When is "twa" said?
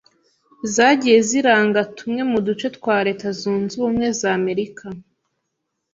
2.77-2.97